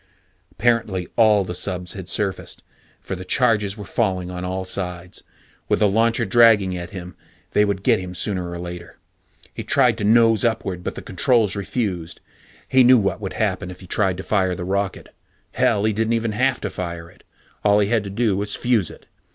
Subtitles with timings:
[0.51, 2.63] Apparently all the subs had surfaced,
[2.99, 5.21] for the charges were falling on all sides.
[5.69, 7.15] With the launcher dragging at him,
[7.51, 8.97] they would get him sooner or later.
[9.53, 12.19] He tried to nose upward, but the controls refused.
[12.67, 15.13] He knew what would happen if he tried to fire the rocket.
[15.51, 17.23] Hell, he didn't have to fire it.
[17.63, 19.05] All he had to do was fuse it.